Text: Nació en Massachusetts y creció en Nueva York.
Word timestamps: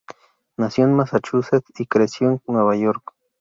Nació 0.57 0.85
en 0.85 0.95
Massachusetts 0.95 1.73
y 1.79 1.85
creció 1.85 2.29
en 2.31 2.41
Nueva 2.47 2.75
York. 2.75 3.13